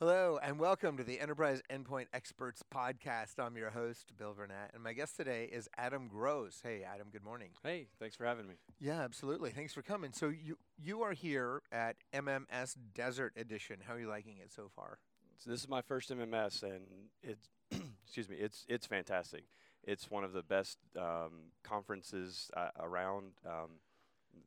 [0.00, 3.38] Hello, and welcome to the Enterprise Endpoint Experts Podcast.
[3.38, 6.60] I'm your host, Bill Burnett, and my guest today is Adam Gross.
[6.64, 7.50] Hey, Adam, good morning.
[7.62, 8.54] Hey, thanks for having me.
[8.80, 9.50] Yeah, absolutely.
[9.50, 10.12] Thanks for coming.
[10.12, 13.76] So you you are here at MMS Desert Edition.
[13.86, 14.98] How are you liking it so far?
[15.38, 16.82] So this is my first MMS, and
[17.22, 17.48] it's
[18.04, 19.44] excuse me, it's it's fantastic.
[19.84, 23.34] It's one of the best um, conferences uh, around.
[23.46, 23.78] Um,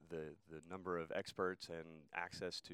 [0.10, 2.74] the the number of experts and access to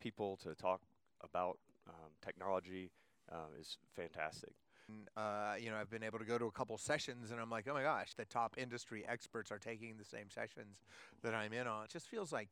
[0.00, 0.80] people to talk
[1.22, 1.58] about
[1.88, 2.90] um, technology
[3.30, 4.52] uh, is fantastic.
[5.16, 7.66] Uh, you know, I've been able to go to a couple sessions, and I'm like,
[7.68, 10.78] oh my gosh, the top industry experts are taking the same sessions
[11.22, 11.84] that I'm in on.
[11.84, 12.48] It just feels like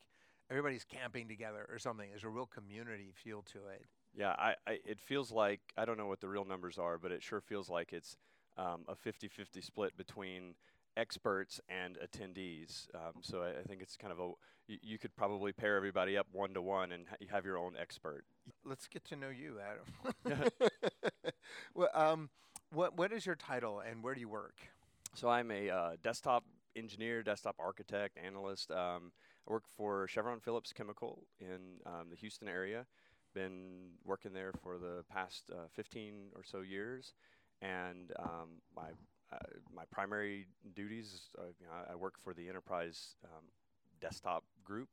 [0.51, 2.09] everybody's camping together or something.
[2.11, 3.87] There's a real community feel to it.
[4.17, 7.12] Yeah, I, I it feels like I don't know what the real numbers are, but
[7.12, 8.17] it sure feels like it's
[8.56, 10.55] um, a 50-50 split between
[10.98, 12.88] experts and attendees.
[12.95, 14.33] Um, so I, I, think it's kind of a
[14.66, 17.56] you, you, could probably pair everybody up one to one and ha- you have your
[17.56, 18.25] own expert.
[18.65, 20.51] Let's get to know you, Adam.
[21.75, 22.30] well, um,
[22.73, 24.56] what what is your title and where do you work?
[25.14, 26.45] So I'm a uh, desktop
[26.77, 28.70] engineer, desktop architect, analyst.
[28.70, 29.12] Um,
[29.48, 32.86] I work for Chevron Phillips Chemical in um, the Houston area.
[33.34, 37.14] Been working there for the past uh, 15 or so years,
[37.62, 38.91] and um, my
[39.33, 39.37] uh,
[39.75, 43.45] my primary duties, uh, you know, I work for the enterprise um,
[44.01, 44.89] desktop group,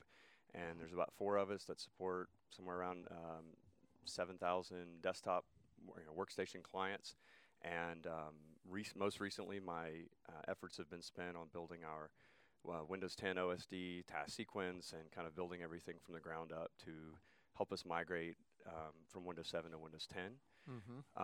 [0.53, 3.45] and there's about four of us that support somewhere around um,
[4.05, 5.45] 7,000 desktop
[5.87, 7.15] you know, workstation clients.
[7.61, 8.33] And um,
[8.95, 9.87] most recently, my
[10.29, 12.09] uh, efforts have been spent on building our
[12.69, 16.71] uh, Windows 10 OSD task sequence and kind of building everything from the ground up
[16.83, 16.91] to
[17.55, 18.35] help us migrate
[18.67, 20.23] um, from Windows 7 to Windows 10.
[20.69, 21.23] Mm-hmm.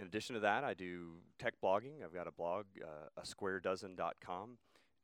[0.00, 2.02] In addition to that, I do tech blogging.
[2.02, 4.56] I've got a blog, uh, asquaredozen.com,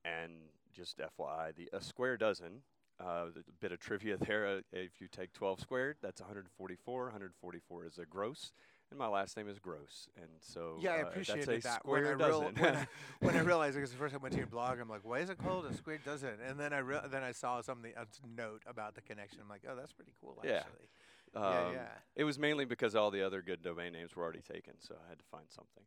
[0.06, 0.33] and
[0.75, 2.62] just FYI, the a square dozen.
[2.98, 4.47] Uh, a bit of trivia there.
[4.47, 7.03] Uh, if you take 12 squared, that's 144.
[7.05, 8.53] 144 is a gross,
[8.91, 11.84] and my last name is Gross, and so yeah, I uh, appreciated that.
[11.84, 12.86] When I, real, when, I,
[13.20, 15.19] when I realized because the first time I went to your blog, I'm like, why
[15.19, 16.38] is it called a square dozen?
[16.48, 19.41] And then I re- then I saw something a note about the connection.
[19.42, 20.88] I'm like, oh, that's pretty cool, actually.
[21.34, 21.88] Um, yeah, yeah.
[22.14, 25.09] It was mainly because all the other good domain names were already taken, so I
[25.09, 25.84] had to find something.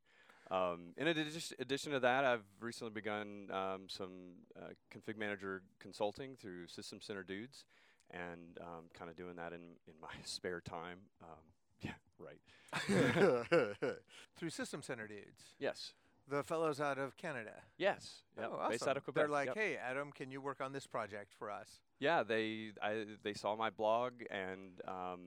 [0.51, 6.35] Um, in addition, addition to that, I've recently begun um, some uh, config manager consulting
[6.35, 7.65] through System Center Dudes,
[8.11, 10.99] and um, kind of doing that in in my spare time.
[11.21, 11.45] Um,
[11.81, 12.39] yeah, right.
[14.37, 15.53] through System Center Dudes.
[15.59, 15.93] Yes.
[16.29, 17.53] The fellows out of Canada.
[17.77, 18.21] Yes.
[18.37, 18.49] Yep.
[18.51, 18.71] Oh, awesome.
[18.71, 19.23] Based out of Quebec.
[19.23, 19.57] They're like, yep.
[19.57, 21.67] hey, Adam, can you work on this project for us?
[21.99, 25.19] Yeah, they I, they saw my blog and um,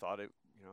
[0.00, 0.72] thought it, you know,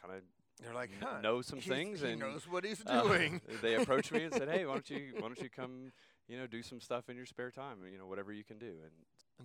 [0.00, 0.22] kind of
[0.62, 3.40] they're like, huh, know some things he and knows what he's doing.
[3.48, 5.92] Uh, they approached me and said, "Hey, why don't you why don't you come,
[6.28, 8.66] you know, do some stuff in your spare time, you know, whatever you can do."
[8.66, 8.92] And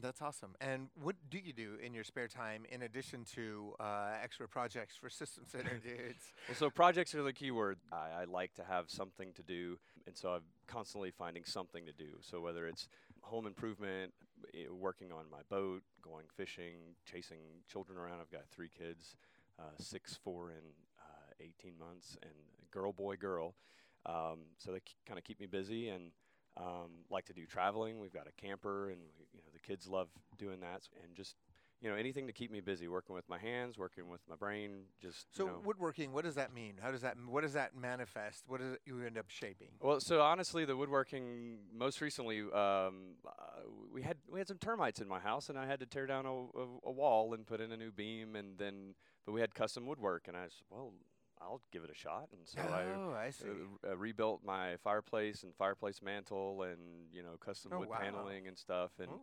[0.01, 0.55] that's awesome.
[0.61, 4.95] And what do you do in your spare time in addition to uh, extra projects
[4.95, 6.31] for System Center dudes?
[6.47, 7.77] well, so projects are the key word.
[7.91, 9.77] I, I like to have something to do,
[10.07, 12.17] and so I'm constantly finding something to do.
[12.21, 12.87] So whether it's
[13.21, 14.13] home improvement,
[14.71, 18.19] working on my boat, going fishing, chasing children around.
[18.21, 19.15] I've got three kids,
[19.59, 20.65] uh, six, four, and
[20.99, 22.31] uh, 18 months, and
[22.71, 23.55] girl, boy, girl.
[24.05, 26.11] Um, so they kind of keep me busy and
[26.59, 27.99] um, like to do traveling.
[27.99, 31.35] We've got a camper, and we, you know the kids love doing that, and just
[31.81, 34.81] you know anything to keep me busy, working with my hands, working with my brain.
[35.01, 35.61] Just so you know.
[35.63, 36.11] woodworking.
[36.11, 36.75] What does that mean?
[36.81, 38.43] How does that what does that manifest?
[38.47, 39.69] What does you end up shaping?
[39.79, 43.61] Well, so honestly, the woodworking most recently, um, uh,
[43.93, 46.25] we had we had some termites in my house, and I had to tear down
[46.25, 48.95] a, a, a wall and put in a new beam, and then
[49.25, 50.93] but we had custom woodwork, and I said, well,
[51.41, 52.29] I'll give it a shot.
[52.31, 53.45] And so oh, I, I see.
[53.47, 56.79] Uh, uh, rebuilt my fireplace and fireplace mantle and
[57.13, 57.97] you know custom oh, wood wow.
[57.99, 58.91] paneling and stuff.
[58.99, 59.21] And Ooh.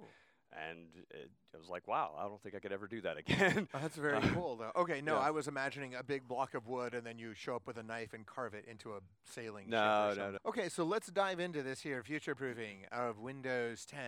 [0.53, 0.79] and
[1.11, 3.69] it, I was like, wow, I don't think I could ever do that again.
[3.75, 4.73] Oh, that's very Uh, cool, though.
[4.77, 5.21] Okay, no, yeah.
[5.21, 7.83] I was imagining a big block of wood, and then you show up with a
[7.83, 10.19] knife and carve it into a sailing No, ship.
[10.19, 10.39] no, no.
[10.47, 13.99] Okay, so let's dive into this here: future proofing of Windows 10.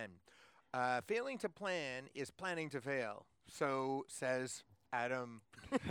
[0.73, 3.25] Uh, failing to plan is planning to fail.
[3.47, 5.41] So says Adam.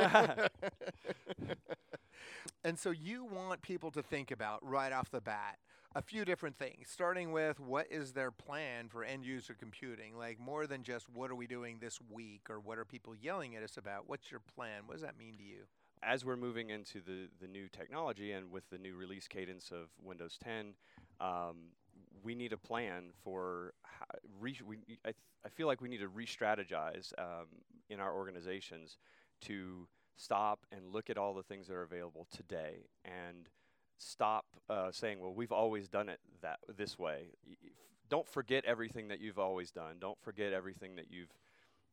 [2.64, 5.58] and so you want people to think about right off the bat
[5.94, 10.16] a few different things, starting with what is their plan for end user computing?
[10.16, 13.56] Like more than just what are we doing this week or what are people yelling
[13.56, 14.06] at us about?
[14.06, 14.82] What's your plan?
[14.84, 15.64] What does that mean to you?
[16.02, 19.88] as we're moving into the, the new technology and with the new release cadence of
[20.02, 20.74] Windows 10,
[21.20, 21.56] um,
[22.22, 23.74] we need a plan for
[24.40, 27.46] re- we, I, th- I feel like we need to re-strategize um,
[27.88, 28.98] in our organizations
[29.42, 29.86] to
[30.18, 33.48] stop and look at all the things that are available today and
[33.96, 37.28] stop uh, saying, well, we've always done it that this way.
[38.10, 39.96] Don't forget everything that you've always done.
[40.00, 41.32] Don't forget everything that you've,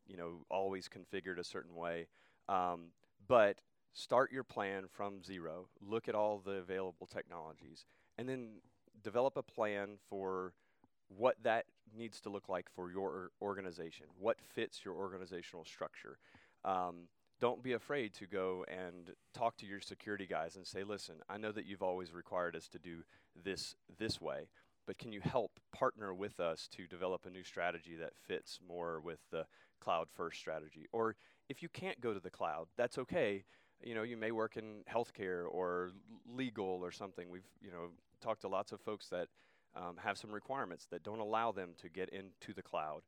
[0.08, 2.08] you know, always configured a certain way.
[2.50, 2.88] Um,
[3.28, 3.60] but
[3.94, 7.86] start your plan from zero, look at all the available technologies,
[8.18, 8.58] and then
[9.04, 10.54] develop a plan for
[11.16, 16.18] what that needs to look like for your organization, what fits your organizational structure.
[16.64, 17.08] Um,
[17.42, 21.38] don't be afraid to go and talk to your security guys and say, listen, I
[21.38, 23.04] know that you've always required us to do
[23.44, 24.48] this this way,
[24.88, 29.02] but can you help partner with us to develop a new strategy that fits more
[29.02, 29.46] with the
[29.82, 30.86] cloud first strategy?
[30.92, 31.16] Or
[31.50, 33.44] if you can't go to the cloud, that's okay.
[33.84, 35.92] You know, you may work in healthcare or
[36.26, 37.30] legal or something.
[37.30, 37.90] We've, you know,
[38.22, 39.28] talked to lots of folks that
[39.76, 43.02] um, have some requirements that don't allow them to get into the cloud.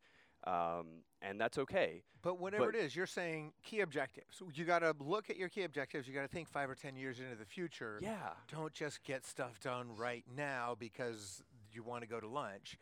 [0.45, 2.03] Um, and that's okay.
[2.21, 4.41] But whatever but it is, you're saying key objectives.
[4.53, 6.07] You got to look at your key objectives.
[6.07, 7.99] You got to think five or ten years into the future.
[8.01, 8.29] Yeah.
[8.51, 11.41] Don't just get stuff done right now because
[11.71, 12.77] you want to go to lunch.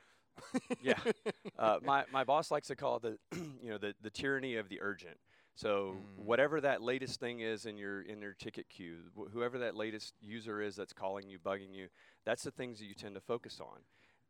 [0.81, 0.99] yeah.
[1.57, 4.81] Uh, my my boss likes to call the you know the the tyranny of the
[4.81, 5.15] urgent.
[5.55, 6.25] So mm.
[6.25, 10.13] whatever that latest thing is in your in your ticket queue, wh- whoever that latest
[10.21, 11.87] user is that's calling you, bugging you,
[12.25, 13.79] that's the things that you tend to focus on,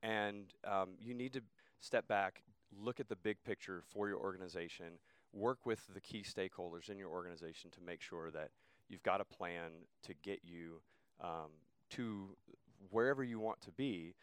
[0.04, 1.42] and um, you need to
[1.80, 2.44] step back,
[2.80, 5.00] look at the big picture for your organization,
[5.33, 8.50] work with the key stakeholders in your organization to make sure that
[8.88, 9.72] you've got a plan
[10.04, 10.81] to get you
[11.22, 11.51] um,
[11.92, 12.36] to
[12.89, 14.16] wherever you want to be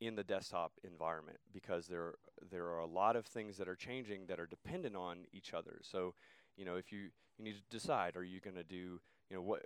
[0.00, 2.14] in the desktop environment because there
[2.50, 5.78] there are a lot of things that are changing that are dependent on each other.
[5.82, 6.14] So,
[6.56, 9.42] you know, if you you need to decide are you going to do you know
[9.42, 9.62] what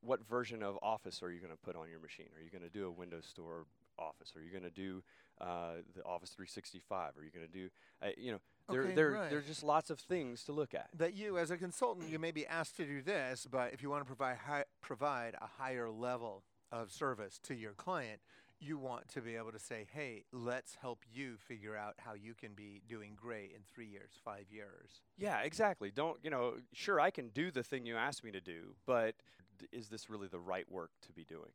[0.00, 2.28] what version of Office are you going to put on your machine?
[2.36, 3.66] Are you going to do a Windows Store
[3.98, 4.32] Office?
[4.36, 5.02] Are you going to do
[5.40, 7.16] uh, the Office 365?
[7.16, 7.68] Are you going to do
[8.02, 8.38] uh, you know
[8.68, 9.30] there okay, there right.
[9.30, 10.88] there's just lots of things to look at.
[10.96, 13.90] That you as a consultant you may be asked to do this, but if you
[13.90, 18.20] want to provide hi- provide a higher level of service to your client,
[18.58, 22.34] you want to be able to say, hey, let's help you figure out how you
[22.34, 25.02] can be doing great in three years, five years.
[25.18, 25.90] Yeah, exactly.
[25.90, 29.14] Don't, you know, sure, I can do the thing you asked me to do, but
[29.58, 31.50] d- is this really the right work to be doing?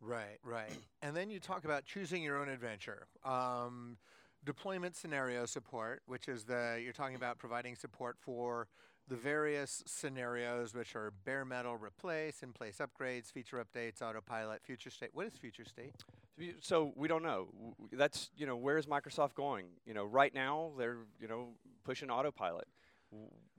[0.00, 0.70] Right, right.
[1.02, 3.06] and then you talk about choosing your own adventure.
[3.24, 3.96] Um,
[4.44, 8.68] deployment scenario support, which is the, you're talking about providing support for
[9.08, 14.90] the various scenarios, which are bare metal replace, in place upgrades, feature updates, autopilot, future
[14.90, 15.10] state.
[15.12, 15.94] What is future state?
[16.60, 17.48] So we don't know.
[17.92, 19.66] That's you know where is Microsoft going?
[19.86, 21.48] You know, right now they're you know
[21.84, 22.68] pushing autopilot.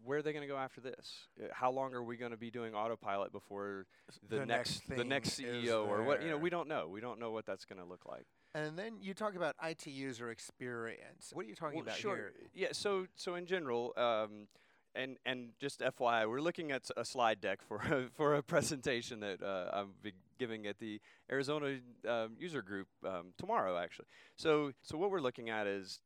[0.03, 1.27] Where are they going to go after this?
[1.41, 3.85] Uh, how long are we going to be doing autopilot before
[4.27, 6.23] the, the next, next the next CEO or what?
[6.23, 6.87] You know, we don't know.
[6.87, 8.25] We don't know what that's going to look like.
[8.55, 11.31] And then you talk about IT user experience.
[11.33, 12.15] What are you talking Well, about sure.
[12.15, 12.33] here?
[12.53, 12.67] Yeah.
[12.71, 13.93] So so in general.
[13.97, 14.47] Um,
[14.95, 19.19] and and just FYI, we're looking at a slide deck for a, for a presentation
[19.19, 20.99] that uh, I'll be giving at the
[21.31, 24.07] Arizona um, user group um, tomorrow, actually.
[24.35, 26.01] So so what we're looking at is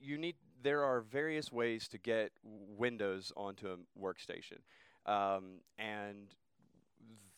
[0.00, 4.60] you need there are various ways to get Windows onto a workstation,
[5.06, 6.34] um, and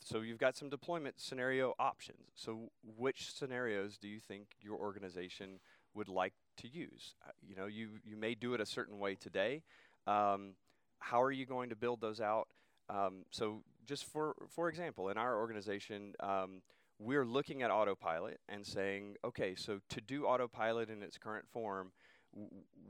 [0.00, 2.32] so you've got some deployment scenario options.
[2.34, 5.60] So which scenarios do you think your organization
[5.94, 7.14] would like to use?
[7.26, 9.62] Uh, you know, you you may do it a certain way today.
[10.06, 10.54] Um,
[11.00, 12.48] how are you going to build those out?
[12.88, 16.62] Um, so, just for for example, in our organization, um,
[16.98, 21.92] we're looking at autopilot and saying, okay, so to do autopilot in its current form,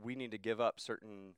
[0.01, 1.33] we need to give up certain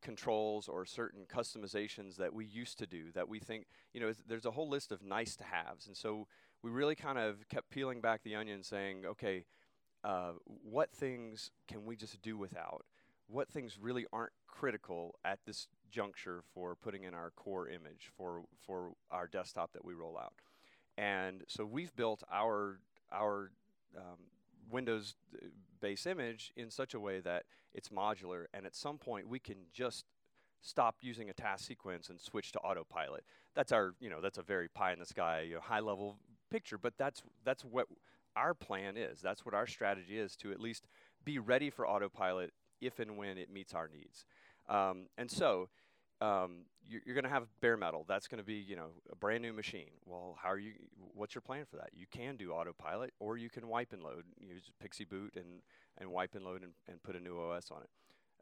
[0.00, 4.46] controls or certain customizations that we used to do that we think you know there's
[4.46, 6.26] a whole list of nice to haves and so
[6.62, 9.44] we really kind of kept peeling back the onion saying okay
[10.04, 10.30] uh,
[10.62, 12.84] what things can we just do without
[13.28, 18.42] what things really aren't critical at this juncture for putting in our core image for
[18.66, 20.32] for our desktop that we roll out.
[20.96, 22.80] And so we've built our
[23.12, 23.50] our
[23.96, 24.18] um,
[24.70, 25.46] Windows uh,
[25.80, 27.44] base image in such a way that
[27.74, 30.04] it's modular, and at some point we can just
[30.60, 33.24] stop using a task sequence and switch to autopilot.
[33.54, 36.18] That's our you know that's a very pie in the sky you know, high level
[36.50, 37.86] picture, but that's that's what
[38.36, 39.20] our plan is.
[39.20, 40.86] That's what our strategy is to at least
[41.24, 44.24] be ready for autopilot if and when it meets our needs.
[44.68, 45.68] Um, and so
[46.20, 48.04] um, you're, you're going to have bare metal.
[48.08, 49.90] That's going to be you know a brand new machine.
[50.06, 50.72] Well, how are you?
[51.14, 51.90] What's your plan for that?
[51.92, 54.24] You can do autopilot, or you can wipe and load.
[54.40, 55.62] Use PXE Boot and
[55.98, 57.90] and wipe and load and, and put a new OS on it.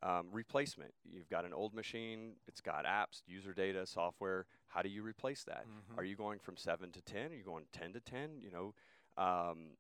[0.02, 0.92] Um, replacement.
[1.11, 2.35] You've got an old machine.
[2.47, 4.45] It's got apps, user data, software.
[4.68, 5.64] How do you replace that?
[5.66, 5.99] Mhm.
[5.99, 7.33] Are you going from seven to ten?
[7.33, 8.42] Are you going ten to ten?
[8.42, 8.75] You know,
[9.23, 9.71] um,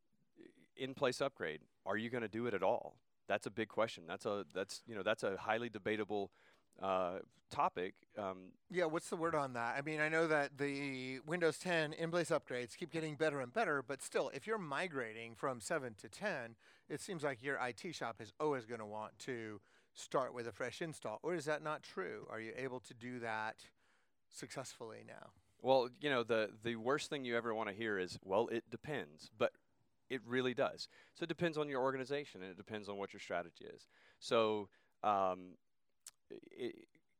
[0.76, 1.60] in place upgrade.
[1.84, 2.96] Are you going to do it at all?
[3.28, 4.04] That's a big question.
[4.06, 6.30] That's a that's you know that's a highly debatable
[6.82, 7.18] uh,
[7.50, 7.94] topic.
[8.18, 9.76] Um, Yeah, what's the word on that?
[9.76, 13.82] I mean, I know that the Windows 10 in-place upgrades keep getting better and better,
[13.86, 16.56] but still, if you're migrating from 7 to 10,
[16.88, 19.60] it seems like your IT shop is always going to want to
[19.94, 21.18] start with a fresh install.
[21.22, 22.26] Or is that not true?
[22.30, 23.56] Are you able to do that
[24.30, 25.30] successfully now?
[25.62, 28.64] Well, you know, the the worst thing you ever want to hear is, well, it
[28.70, 29.52] depends, but
[30.08, 30.88] it really does.
[31.14, 33.88] So it depends on your organization, and it depends on what your strategy is.
[34.20, 34.68] So
[35.02, 35.54] um,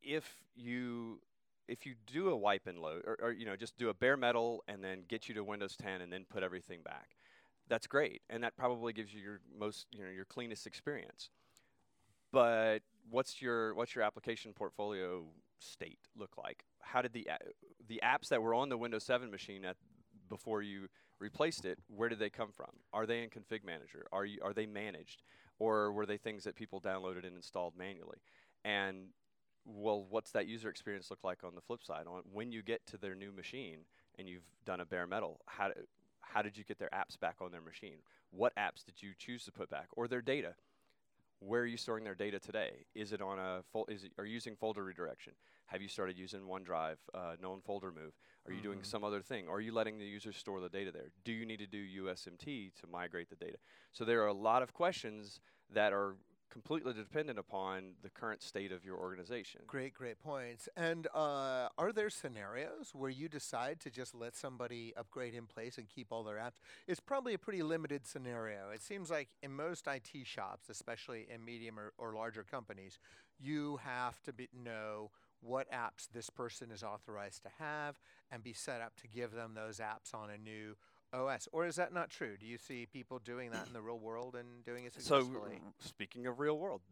[0.02, 1.20] if you
[1.68, 4.16] if you do a wipe and load, or, or you know, just do a bare
[4.16, 7.16] metal and then get you to Windows 10 and then put everything back,
[7.68, 11.30] that's great, and that probably gives you your most you know your cleanest experience.
[12.32, 15.24] But what's your what's your application portfolio
[15.58, 16.64] state look like?
[16.80, 17.28] How did the
[17.88, 19.76] the apps that were on the Windows 7 machine at
[20.28, 21.78] before you replaced it?
[21.88, 22.70] Where did they come from?
[22.92, 24.06] Are they in Config Manager?
[24.12, 25.22] Are you are they managed,
[25.58, 28.18] or were they things that people downloaded and installed manually?
[28.66, 29.06] And
[29.64, 32.06] well, what's that user experience look like on the flip side?
[32.06, 33.78] On when you get to their new machine
[34.18, 35.70] and you've done a bare metal, how
[36.20, 37.98] how did you get their apps back on their machine?
[38.30, 40.54] What apps did you choose to put back, or their data?
[41.38, 42.86] Where are you storing their data today?
[42.94, 45.34] Is it on a fol- is it, are you using folder redirection?
[45.66, 48.14] Have you started using OneDrive, uh, known folder move?
[48.46, 48.86] Are you doing Mhm.
[48.86, 49.46] some other thing?
[49.48, 51.10] Are you letting the user store the data there?
[51.24, 53.58] Do you need to do USMT to migrate the data?
[53.92, 56.16] So there are a lot of questions that are
[56.50, 59.62] completely dependent upon the current state of your organization.
[59.66, 60.68] Great, great points.
[60.76, 65.78] And uh, are there scenarios where you decide to just let somebody upgrade in place
[65.78, 66.60] and keep all their apps?
[66.86, 68.70] It's probably a pretty limited scenario.
[68.72, 72.98] It seems like in most IT shops, especially in medium or, or larger companies,
[73.38, 75.10] you have to be, know
[75.40, 78.00] what apps this person is authorized to have
[78.30, 80.74] and be set up to give them those apps on a new
[81.12, 81.48] OS.
[81.52, 82.36] Or is that not true?
[82.38, 85.60] Do you see people doing that in the real world and doing it So, successfully?
[85.64, 86.82] r- speaking of real world,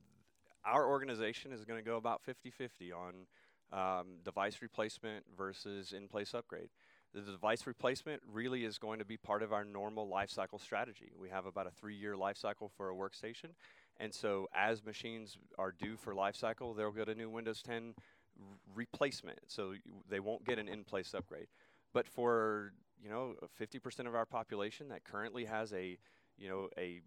[0.64, 3.26] our organization is going to go about 50 50 on
[3.73, 6.68] um, device replacement versus in place upgrade.
[7.12, 11.12] The device replacement really is going to be part of our normal lifecycle strategy.
[11.18, 13.50] We have about a three year life cycle for a workstation.
[13.99, 17.94] And so, as machines are due for life cycle, they'll get a new Windows 10
[17.97, 18.44] r-
[18.75, 19.38] replacement.
[19.47, 19.78] So, y-
[20.09, 21.47] they won't get an in place upgrade.
[21.92, 22.73] But for
[23.03, 25.99] you know 50% of our population that currently has a
[26.37, 27.01] you know a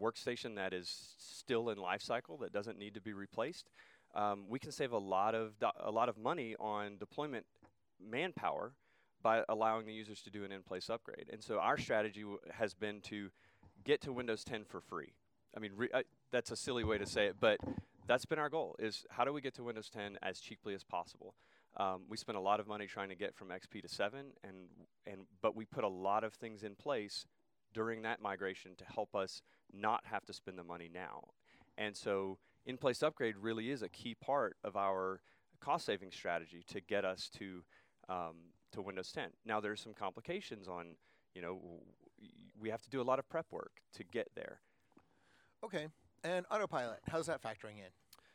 [0.00, 3.70] workstation that is still in life cycle that doesn't need to be replaced,
[4.14, 7.46] um, we can save a lot of do- a lot of money on deployment
[8.00, 8.72] manpower
[9.22, 11.26] by allowing the users to do an in-place upgrade.
[11.30, 13.30] And so our strategy w- has been to
[13.84, 15.12] get to Windows 10 for free.
[15.54, 17.58] I mean, re- I, that's a silly way to say it, but
[18.06, 20.84] that's been our goal: is how do we get to Windows 10 as cheaply as
[20.84, 21.34] possible?
[21.76, 24.56] Um, we spent a lot of money trying to get from XP to 7, and
[25.06, 27.26] and but we put a lot of things in place
[27.72, 31.28] during that migration to help us not have to spend the money now.
[31.78, 35.20] And so in-place upgrade really is a key part of our
[35.60, 37.62] cost-saving strategy to get us to
[38.08, 38.36] um,
[38.72, 39.30] to Windows 10.
[39.44, 40.96] Now there's some complications on,
[41.34, 41.60] you know,
[42.60, 44.60] we have to do a lot of prep work to get there.
[45.64, 45.86] Okay.
[46.22, 47.90] And autopilot, how's that factoring in?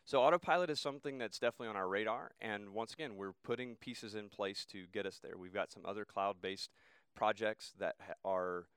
[0.07, 4.13] So autopilot is something that's definitely on our radar, and once again, we're putting pieces
[4.13, 5.35] in place to get us there.
[5.35, 6.69] We've got some other cloud-based
[7.15, 8.67] projects that ha- are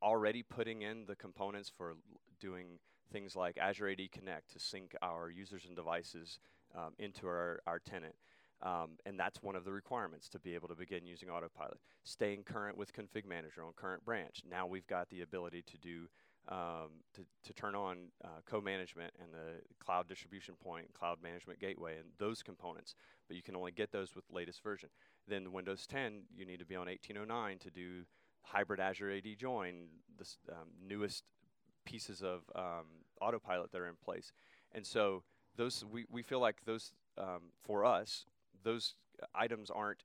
[0.00, 1.94] already putting in the components for
[2.38, 2.78] doing
[3.12, 6.38] things like Azure AD Connect to sync our users and devices
[6.76, 8.14] um, into our, our tenant.
[8.62, 11.78] Um, and that's one of the requirements to be able to begin using autopilot.
[12.04, 14.42] Staying current with config manager on current branch.
[14.48, 16.06] Now we've got the ability to do
[16.48, 21.96] um, to, to turn on uh, co-management and the cloud distribution point, cloud management gateway,
[21.98, 22.94] and those components.
[23.28, 24.88] But you can only get those with the latest version.
[25.28, 28.02] Then the Windows 10, you need to be on 1809 to do
[28.42, 29.86] hybrid Azure AD join,
[30.18, 31.24] the um, newest
[31.84, 32.86] pieces of um,
[33.20, 34.32] autopilot that are in place.
[34.72, 35.22] And so
[35.56, 38.24] those we, we feel like those um, for us
[38.64, 38.94] those
[39.34, 40.04] items aren't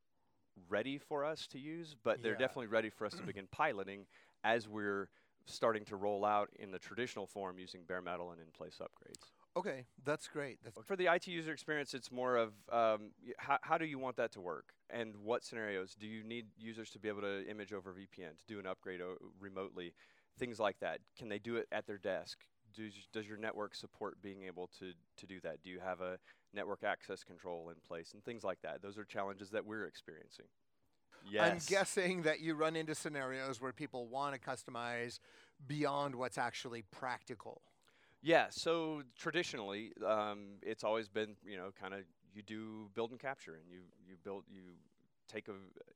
[0.69, 2.39] ready for us to use, but they're Yeah.
[2.39, 4.07] definitely ready for us to begin piloting
[4.43, 5.09] as we're
[5.47, 9.31] starting to roll out in the traditional form using bare metal and in-place upgrades.
[9.57, 10.59] Okay, that's great.
[10.63, 14.15] That's For the IT user experience, it's more of um, how, how do you want
[14.17, 17.73] that to work, and what scenarios do you need users to be able to image
[17.73, 19.93] over VPN to do an upgrade o- remotely,
[20.37, 20.99] things like that.
[21.17, 22.37] Can they do it at their desk?
[22.75, 25.63] Does, does your network support being able to to do that?
[25.63, 26.19] Do you have a
[26.53, 28.81] network access control in place and things like that?
[28.83, 30.45] Those are challenges that we're experiencing.
[31.29, 31.51] Yes.
[31.51, 35.19] I'm guessing that you run into scenarios where people want to customize
[35.67, 37.61] beyond what's actually practical.
[38.21, 42.01] Yeah, so traditionally, um, it's always been you know kind of
[42.33, 44.61] you do build and capture, and you you build you
[45.27, 45.53] take a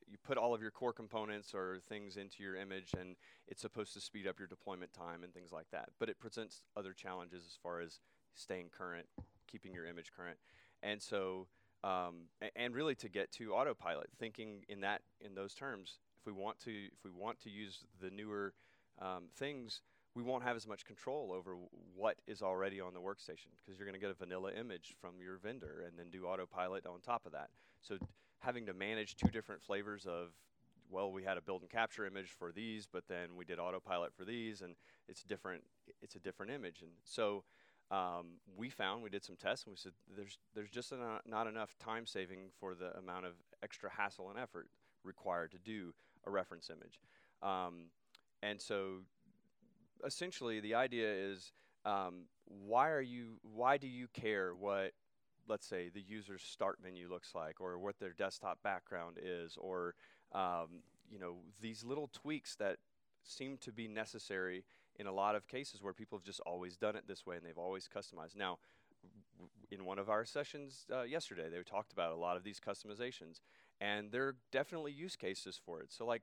[0.09, 3.15] you put all of your core components or things into your image, and
[3.47, 5.89] it's supposed to speed up your deployment time and things like that.
[5.99, 7.99] But it presents other challenges as far as
[8.35, 9.07] staying current,
[9.47, 10.37] keeping your image current,
[10.83, 11.47] and so
[11.83, 16.00] um, and really to get to autopilot, thinking in that in those terms.
[16.19, 18.53] If we want to if we want to use the newer
[19.01, 19.81] um, things
[20.15, 21.55] we won't have as much control over
[21.95, 25.11] what is already on the workstation because you're going to get a vanilla image from
[25.21, 27.50] your vendor and then do autopilot on top of that.
[27.81, 27.97] So
[28.39, 30.29] having to manage two different flavors of
[30.89, 34.13] well, we had a build and capture image for these, but then we did autopilot
[34.13, 34.75] for these, and
[35.07, 35.63] it's different.
[36.01, 37.45] It's a different image, and so
[37.91, 41.48] um, we found we did some tests, and we said there's there's just not, not
[41.48, 43.33] enough time saving for the amount of
[43.63, 44.67] extra hassle and effort
[45.03, 45.93] required to do
[46.25, 47.00] a reference image,
[47.41, 47.86] um,
[48.41, 49.00] and so
[50.05, 51.51] essentially the idea is
[51.86, 54.91] um, why are you why do you care what
[55.48, 59.95] let's say the user's start menu looks like or what their desktop background is or
[60.33, 62.77] um, you know, these little tweaks that
[63.24, 64.63] seem to be necessary
[64.98, 67.45] in a lot of cases where people have just always done it this way and
[67.45, 68.36] they've always customized.
[68.36, 68.57] Now,
[69.71, 73.39] in one of our sessions uh, yesterday, they talked about a lot of these customizations,
[73.79, 75.91] and there are definitely use cases for it.
[75.91, 76.21] So, like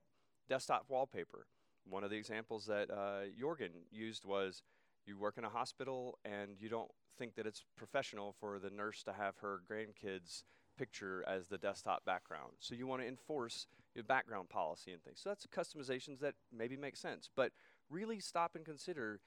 [0.48, 1.46] desktop wallpaper.
[1.88, 4.62] One of the examples that uh, Jorgen used was
[5.06, 9.02] you work in a hospital and you don't think that it's professional for the nurse
[9.04, 10.42] to have her grandkids
[10.78, 12.52] picture as the desktop background.
[12.60, 15.20] So you want to enforce your background policy and things.
[15.22, 17.28] So that's customizations that maybe make sense.
[17.34, 17.52] But
[17.90, 19.20] really stop and consider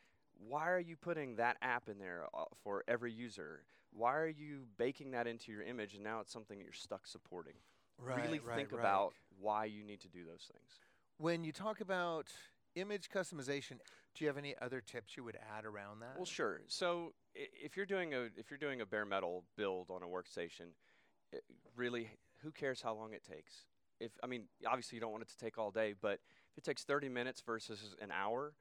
[0.47, 3.63] why are you putting that app in there uh, for every user?
[3.91, 7.05] Why are you baking that into your image and now it's something that you're stuck
[7.05, 7.55] supporting?
[7.99, 8.79] Right, really right, think right.
[8.79, 10.71] about why you need to do those things.
[11.17, 12.27] When you talk about
[12.75, 13.77] image customization,
[14.15, 16.15] do you have any other tips you would add around that?
[16.15, 16.61] Well, sure.
[16.67, 20.07] So i- if you're doing a if you're doing a bare metal build on a
[20.07, 20.73] workstation,
[21.75, 22.09] really,
[22.41, 23.65] who cares how long it takes?
[23.99, 26.19] If I mean, obviously you don't want it to take all day, but
[26.51, 28.53] if it takes 30 minutes versus an hour,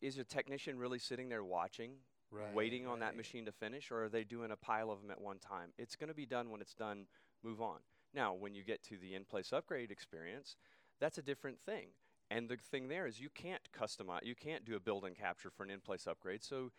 [0.00, 1.92] is a technician really sitting there watching,
[2.30, 5.10] Right, waiting on that machine to finish, or are they doing a pile of them
[5.10, 5.70] at one time?
[5.78, 7.06] It's going to be done when it's done.
[7.42, 7.78] Move on.
[8.14, 10.56] Now, when you get to the in-place upgrade experience,
[11.00, 11.88] that's a different thing.
[12.30, 15.50] And the thing there is you can't customize, you can't do a build and capture
[15.50, 16.44] for an in-place upgrade.
[16.44, 16.70] So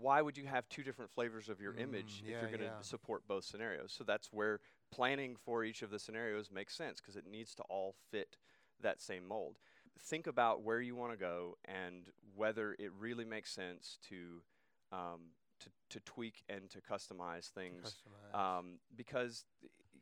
[0.00, 2.66] why would you have two different flavors of your image Mm, if you're going to
[2.66, 2.80] yeah.
[2.80, 3.92] support both scenarios?
[3.96, 7.62] So that's where planning for each of the scenarios makes sense because it needs to
[7.68, 8.36] all fit
[8.82, 9.58] that same mold.
[9.98, 14.42] Think about where you want to go and whether it really makes sense to
[14.92, 15.20] um,
[15.60, 17.96] to, to tweak and to customize things
[18.34, 18.58] Customize.
[18.58, 19.44] um, because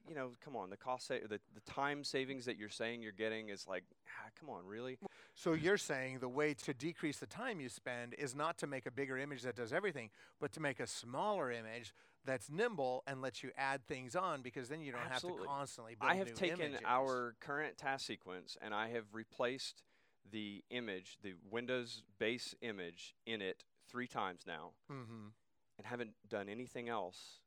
[0.08, 3.12] you know, come on, the cost sa- the the time savings that you're saying you're
[3.12, 4.98] getting is like, ah, come on, really?
[5.34, 8.86] So you're saying the way to decrease the time you spend is not to make
[8.86, 11.92] a bigger image that does everything, but to make a smaller image
[12.28, 15.40] that's nimble and lets you add things on because then you don't Absolutely.
[15.40, 16.80] have to constantly build I have new taken images.
[16.86, 19.82] our current task sequence and I have replaced
[20.30, 25.32] the image, the Windows base image in it three times now, Mhm.
[25.78, 27.40] and haven't done anything else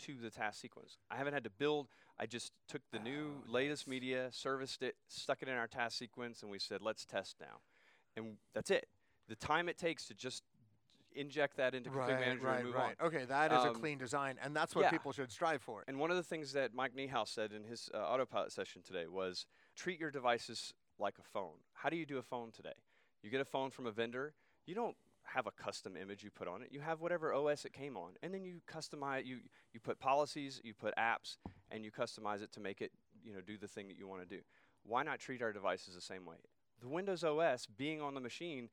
[0.00, 0.98] to the task sequence.
[1.10, 1.88] I haven't had to build.
[2.18, 5.98] I just took the new Oh, latest media, serviced it, stuck it in our task
[5.98, 7.60] sequence, and we said, let's test now.
[8.16, 8.88] And that's it.
[9.28, 10.42] The time it takes to just
[11.14, 12.96] inject that into Config Right, Manager right, and move right.
[13.00, 13.06] on.
[13.06, 14.90] Okay, that is a Um, clean design, and that's what yeah.
[14.90, 15.84] people should strive for.
[15.86, 19.06] And one of the things that Mike Niehaus said in his uh, autopilot session today
[19.06, 19.46] was
[19.76, 21.58] treat your devices like a phone.
[21.74, 22.74] How do you do a phone today?
[23.22, 24.34] You get a phone from a vendor,
[24.66, 26.68] you don't have a custom image you put on it.
[26.72, 29.38] You have whatever OS it came on, and then you customize you
[29.72, 31.36] you put policies, you put apps,
[31.70, 32.90] and you customize it to make it,
[33.24, 34.42] you know, do the thing that you want to do.
[34.84, 36.36] Why not treat our devices the same way?
[36.80, 38.68] The Windows OS being on the machine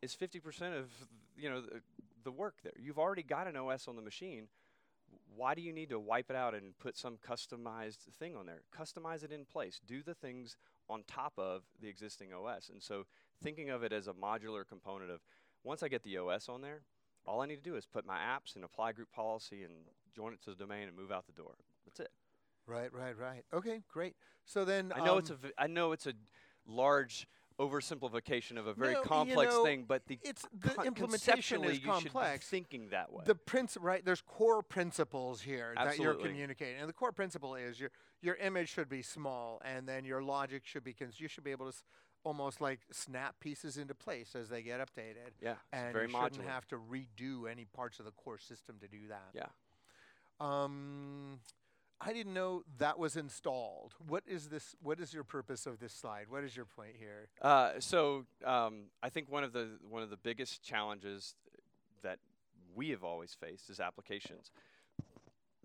[0.00, 0.90] is 50% of,
[1.38, 1.80] you know, the,
[2.24, 2.72] the work there.
[2.78, 4.48] You've already got an OS on the machine
[5.34, 8.62] why do you need to wipe it out and put some customized thing on there?
[8.76, 9.80] Customize it in place.
[9.86, 10.56] Do the things
[10.88, 12.70] on top of the existing OS.
[12.70, 13.04] And so
[13.42, 15.20] thinking of it as a modular component of
[15.64, 16.82] once I get the OS on there,
[17.26, 19.72] all I need to do is put my apps and apply group policy and
[20.14, 21.54] join it to the domain and move out the door.
[21.84, 22.10] That's it.
[22.66, 23.44] Right, right, right.
[23.52, 24.14] Okay, great.
[24.44, 26.12] So then I know it's a um, v- I know it's a
[26.66, 27.26] large
[27.58, 31.64] oversimplification of a very No, you complex know, thing, but the it's the con- implementation
[31.64, 32.46] is you complex.
[32.48, 33.24] thinking that way.
[33.26, 37.78] the principle right there's core principles here that you're communicating and the core principle is
[37.80, 37.90] your
[38.22, 41.50] your image should be small and then your logic should be cons- you should be
[41.50, 41.82] able to s-
[42.24, 46.32] almost like snap pieces into place as they get updated yeah, it's and you shouldn't
[46.34, 46.44] modular.
[46.46, 49.46] have to redo any parts of the core system to do that yeah.
[50.40, 51.40] um
[52.00, 53.94] I didn't know that was installed.
[54.06, 54.76] What is this?
[54.82, 56.26] What is your purpose of this slide?
[56.28, 57.28] What is your point here?
[57.42, 61.34] Uh, so um, I think one of the one of the biggest challenges
[62.02, 62.18] that
[62.74, 64.52] we have always faced is applications.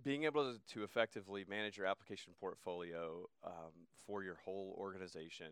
[0.04, 3.72] Being able to, to effectively manage your application portfolio um,
[4.06, 5.48] for your whole organization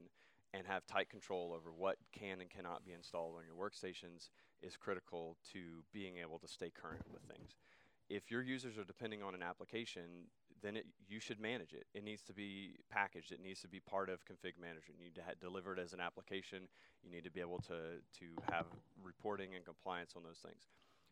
[0.54, 4.30] and have tight control over what can and cannot be installed on your workstations
[4.62, 7.56] is critical to being able to stay current with things.
[8.10, 10.28] If your users are depending on an application,
[10.64, 11.86] then it, you should manage it.
[11.94, 13.32] It needs to be packaged.
[13.32, 14.94] It needs to be part of Config Manager.
[14.98, 16.68] You need to ha- deliver it as an application.
[17.04, 18.66] You need to be able to to have
[19.04, 20.68] reporting and compliance on those things.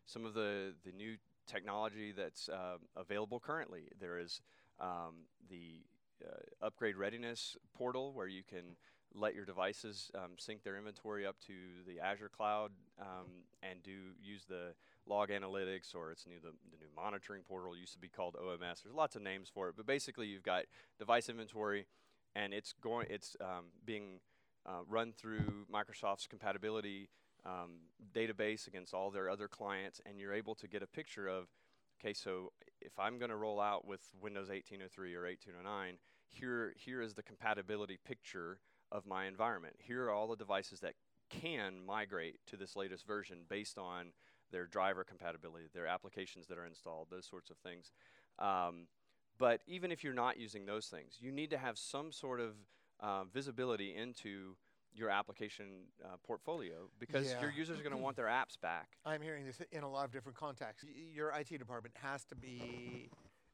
[0.06, 4.42] Some of the the new technology that's um, available currently, there is
[4.80, 5.82] um, the
[6.24, 8.76] uh, upgrade readiness portal where you can
[9.16, 11.54] let your devices um, sync their inventory up to
[11.88, 13.28] the Azure cloud um,
[13.64, 13.92] and do
[14.22, 14.74] use the
[15.08, 18.84] log analytics or it's new the, the new monitoring portal used to be called OMS.
[18.84, 20.66] There's lots of names for it, but basically you've got
[21.00, 21.88] device inventory
[22.36, 24.20] and it's going it's um, being
[24.66, 27.10] uh, run through Microsoft's compatibility
[27.46, 27.80] um,
[28.14, 31.48] database against all their other clients, and you're able to get a picture of
[32.00, 37.02] okay, so if I'm going to roll out with Windows 1803 or 1809, here here
[37.02, 38.60] is the compatibility picture
[38.92, 39.76] of my environment.
[39.80, 40.94] Here are all the devices that
[41.30, 44.08] can migrate to this latest version based on
[44.52, 47.92] their driver compatibility, their applications that are installed, those sorts of things.
[48.40, 48.88] Um,
[49.38, 52.56] but even if you're not using those things, you need to have some sort of
[53.00, 54.56] uh, visibility into
[54.92, 57.42] your application uh, portfolio because Yeah.
[57.42, 58.98] your users are going to want their apps back.
[59.06, 60.84] I'm hearing this in a lot of different contexts.
[60.84, 63.12] Y- your IT department has to be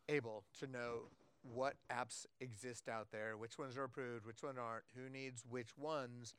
[0.07, 1.09] able to know
[1.53, 5.77] what apps exist out there, which ones are approved, which ones aren't, who needs which
[5.77, 6.33] ones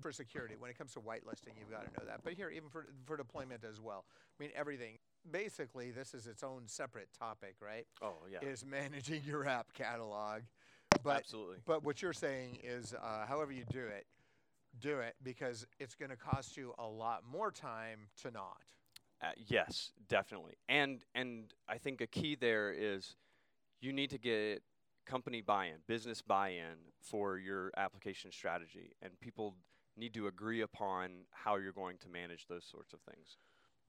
[0.00, 0.54] for security.
[0.58, 2.20] When it comes to whitelisting, you've got to know that.
[2.22, 4.04] But here, even for, for deployment as well,
[4.38, 4.98] I mean, everything.
[5.30, 7.86] Basically, this is its own separate topic, right?
[8.00, 10.42] Oh yeah, Is managing your app catalog.
[11.02, 11.56] But absolutely.
[11.66, 14.06] but what you're saying is, uh, however you do it,
[14.80, 18.62] do it because it's going to cost you a lot more time to not.
[19.20, 20.54] Uh, yes, definitely.
[20.68, 23.16] And and I think a key there is
[23.80, 24.62] you need to get
[25.06, 29.54] company buy-in, business buy-in for your application strategy, and people
[29.96, 33.38] need to agree upon how you're going to manage those sorts of things.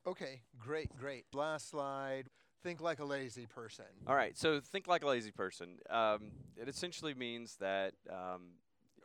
[0.08, 1.26] Okay, great, great.
[1.34, 2.30] Last slide.
[2.64, 3.86] Think like a lazy person.
[4.08, 5.78] All right, so think like a lazy person.
[5.90, 8.56] Um, it essentially means that um,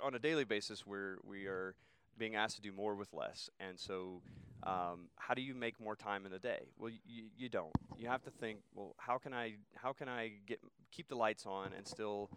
[0.02, 1.74] on a daily basis, we're we are
[2.18, 4.22] being asked to do more with less, and so
[4.64, 6.62] um, how do you make more time in the day?
[6.78, 7.72] Well, you, you don't.
[7.98, 8.60] You have to think.
[8.74, 12.30] Well, how can I how can I get keep the lights on and still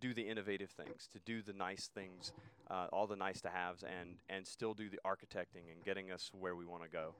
[0.00, 2.32] do the innovative things, to do the nice things,
[2.70, 6.30] uh, all the nice to haves, and and still do the architecting and getting us
[6.38, 7.14] where we want to go.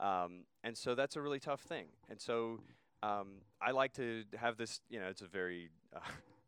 [0.00, 1.86] Um, and so that's a really tough thing.
[2.10, 2.60] And so
[3.02, 4.80] um, I like to have this.
[4.90, 6.00] You know, it's a very uh,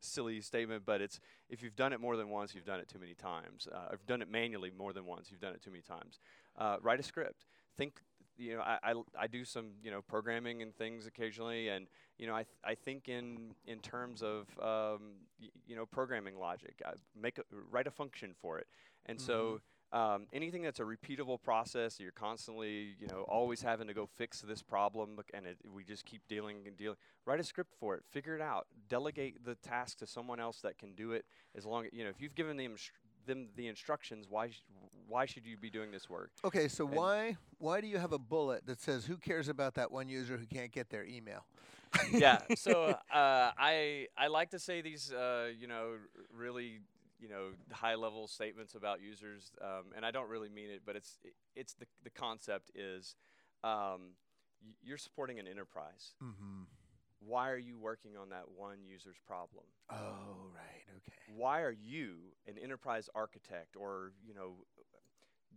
[0.05, 2.99] silly statement, but it's if you've done it more than once, you've done it too
[2.99, 3.67] many times.
[3.73, 6.19] Uh, you've done it manually more than once, you've done it too many times.
[6.59, 7.47] Uh, write a script.
[7.77, 8.01] Think.
[8.37, 11.87] You know, I I do some you know programming and things occasionally, and
[12.19, 16.37] you know I th- I think in in terms of um, y- you know programming
[16.37, 16.83] logic.
[16.85, 18.67] I make a, write a function for it,
[19.07, 19.61] and so
[19.95, 24.41] um, anything that's a repeatable process, you're constantly, you know, always having to go fix
[24.41, 26.97] this problem, and it, we just keep dealing and dealing.
[27.27, 28.03] Write a script for it.
[28.11, 28.67] Figure it out.
[28.89, 31.25] Delegate the task to someone else that can do it.
[31.57, 32.75] As long, you know, if you've given them
[33.27, 34.63] them the instructions, why sh-
[35.09, 36.31] why should you be doing this work?
[36.45, 39.75] Okay, so And- why why do you have a bullet that says who cares about
[39.75, 41.47] that one user who can't get their email?
[42.11, 42.39] yeah.
[42.57, 45.93] So uh, I I like to say these uh, you know
[46.37, 46.81] really
[47.19, 50.97] you know high level statements about users, um, and I don't really mean it, but
[50.97, 51.19] it's
[51.55, 53.17] it's the the concept is
[53.63, 54.13] um,
[54.83, 56.15] you're supporting an enterprise.
[56.23, 56.65] Mm-hmm.
[57.21, 59.65] Why are you working on that one user's problem?
[59.91, 60.85] Oh, right.
[60.99, 61.17] Okay.
[61.35, 64.57] Why are you an enterprise architect, or you know,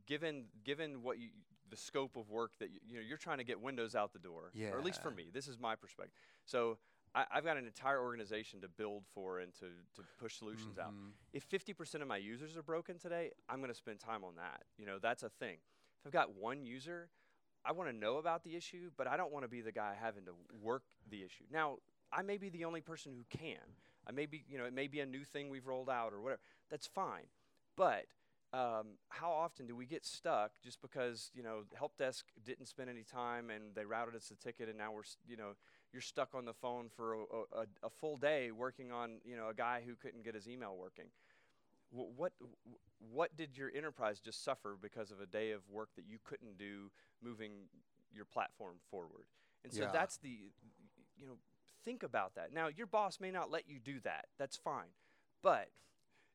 [0.06, 1.30] given given what you
[1.70, 4.20] the scope of work that you, you know you're trying to get Windows out the
[4.20, 6.14] door, or at least for me, this is my perspective.
[6.46, 6.78] So
[7.18, 10.94] I, I've got an entire organization to build for and to to push solutions out.
[10.94, 11.12] Mhm.
[11.34, 14.64] If 50% of my users are broken today, I'm going to spend time on that.
[14.78, 15.58] You know, that's a thing.
[16.00, 17.10] If I've got one user,
[17.66, 19.96] I want to know about the issue, but I don't want to be the guy
[20.00, 21.46] having to work the issue.
[21.52, 21.78] Now,
[22.12, 23.76] I may be the only person who can.
[24.08, 26.22] I may be, you know, it may be a new thing we've rolled out or
[26.22, 26.42] whatever.
[26.70, 27.26] That's fine.
[27.76, 28.06] But
[28.54, 32.90] um, how often do we get stuck just because you know help desk didn't spend
[32.90, 35.52] any time and they routed us the ticket and now we're you know
[35.98, 37.18] you're stuck on the phone for a,
[37.62, 40.76] a, a- full day working on you know a guy who couldn't get his email
[40.78, 41.08] working.
[41.90, 42.34] Wh- what
[43.00, 46.60] what did your enterprise just suffer because of a day of work that you couldn't
[46.60, 46.92] do
[47.24, 47.52] moving
[48.14, 49.26] your platform forward?
[49.64, 49.92] And so Yeah.
[49.92, 50.52] that's the
[51.18, 51.38] you know
[51.84, 52.54] think about that.
[52.54, 54.26] Now your boss may not let you do that.
[54.38, 54.94] That's fine,
[55.42, 55.70] but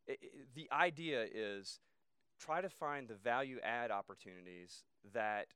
[0.09, 0.17] i i
[0.55, 1.79] the idea is
[2.41, 5.47] try to find the value add opportunities that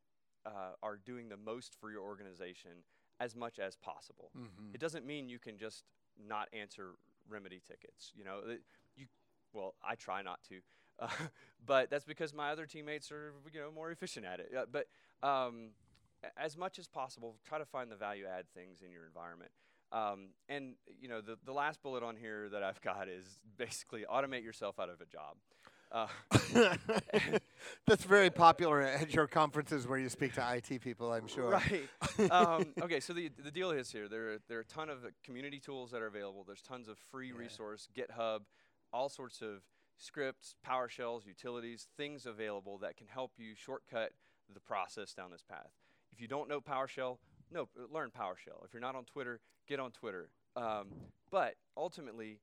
[0.47, 2.85] uh, are doing the most for your organization
[3.21, 4.31] as much as possible.
[4.37, 4.75] Mm-hmm.
[4.75, 5.85] It doesn't mean you can just
[6.29, 6.91] not answer
[7.29, 8.13] remedy tickets.
[8.17, 8.63] You know, it-
[8.97, 9.07] you
[9.53, 10.61] well, I try not to,
[10.99, 11.09] uh,
[11.67, 14.53] but that's because my other teammates are you know more efficient at it.
[14.57, 14.87] Uh, but
[15.27, 15.71] um,
[16.37, 19.51] as much as possible, try to find the value add things in your environment.
[19.93, 24.05] Um, and you know, the the last bullet on here that I've got is basically
[24.11, 25.37] automate yourself out of a job.
[25.93, 26.07] Uh,
[27.87, 31.51] That's very popular at your conferences where you speak to IT people, I'm sure.
[31.51, 31.89] Right.
[32.31, 34.09] um, okay, so the, the deal is here.
[34.09, 36.45] There are, there are a ton of community tools that are available.
[36.45, 37.39] There's tons of free Yeah.
[37.39, 38.41] resource, GitHub,
[38.93, 39.63] all sorts of
[39.99, 44.13] scripts, PowerShells, utilities, things available that can help you shortcut
[44.53, 45.71] the process down this path.
[46.13, 47.19] If you don't know PowerShell,
[47.53, 48.65] no, learn PowerShell.
[48.65, 50.31] If you're not on Twitter, get on Twitter.
[50.57, 50.89] Um,
[51.31, 52.41] but ultimately,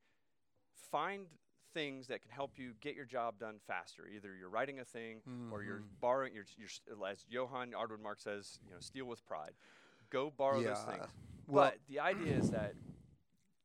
[0.91, 1.25] find
[1.73, 4.07] things that can help you get your job done faster.
[4.07, 5.89] Either you're writing a thing or you're Mhm.
[6.01, 6.33] borrowing.
[6.33, 9.53] You're, you're, as Johan Arwidmark says, you know, steal with pride.
[10.09, 11.09] Go borrow those things.
[11.47, 12.75] Well, but the idea is that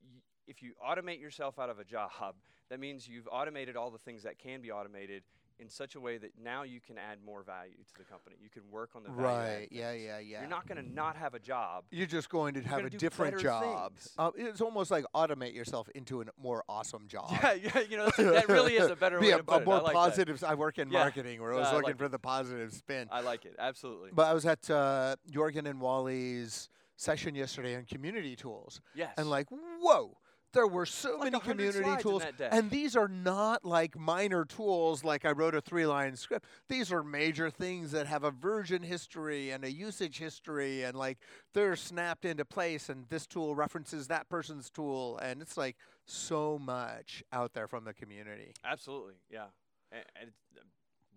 [0.02, 2.36] y- if you automate yourself out of a job,
[2.70, 5.24] that means you've automated all the things that can be automated
[5.60, 8.36] in such a way that now you can add more value to the company.
[8.42, 9.68] You can work on the right.
[9.70, 10.40] Yeah, yeah, yeah.
[10.40, 11.84] You're not going to not have a job.
[11.90, 13.92] You're just going to You're have a different job.
[14.16, 17.30] Uh, it's almost like automate yourself into a more awesome job.
[17.42, 19.56] Yeah, yeah, you know that really is a better Be way a, to a put
[19.56, 19.62] it.
[19.62, 19.92] I more that.
[19.92, 20.44] positive.
[20.44, 21.00] I work in Yeah.
[21.00, 22.10] marketing where I was I looking like for it.
[22.12, 23.08] the positive spin.
[23.10, 24.10] I like it absolutely.
[24.12, 29.12] But I was at uh, Jorgen and Wally's session yesterday on community tools, yes.
[29.16, 30.16] and like, whoa,
[30.52, 35.04] there were so Like many community tools, and these are not like minor tools.
[35.04, 36.46] Like I wrote a three-line script.
[36.68, 41.18] These are major things that have a version history and a usage history, and like
[41.54, 42.88] they're snapped into place.
[42.88, 47.84] And this tool references that person's tool, and it's like so much out there from
[47.84, 48.52] the community.
[48.64, 49.46] Absolutely, yeah.
[49.92, 50.64] And, and it's, uh,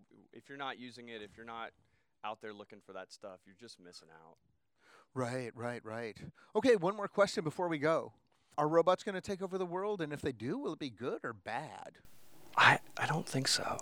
[0.10, 1.72] w- if you're not using it, if you're not
[2.24, 4.38] out there looking for that stuff, you're just missing out.
[5.14, 6.18] Right, right, right.
[6.56, 8.14] Okay, one more question before we go.
[8.58, 10.02] Are robots going to take over the world?
[10.02, 11.94] And if they do, will it be good or bad?
[12.58, 13.78] I, I don't think so.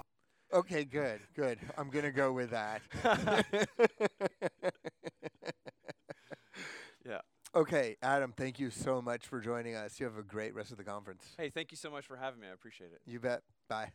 [0.54, 1.60] Okay, good, good.
[1.78, 2.82] I'm going to go with that.
[7.06, 7.20] Yeah.
[7.56, 10.00] Okay, Adam, thank you so much for joining us.
[10.00, 11.24] You have a great rest of the conference.
[11.38, 12.48] Hey, thank you so much for having me.
[12.48, 13.02] I appreciate it.
[13.06, 13.42] You bet.
[13.68, 13.90] Bye.